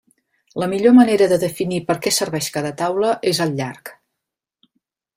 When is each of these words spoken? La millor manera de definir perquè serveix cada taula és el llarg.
La 0.63 0.69
millor 0.71 0.95
manera 0.99 1.27
de 1.33 1.37
definir 1.43 1.79
perquè 1.91 2.15
serveix 2.17 2.49
cada 2.57 2.75
taula 2.83 3.15
és 3.35 3.45
el 3.49 3.57
llarg. 3.63 3.97